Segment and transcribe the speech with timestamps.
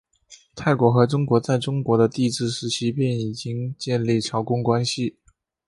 [0.55, 5.15] 泰国和中国在中国的帝制时期便已经建立朝贡关系。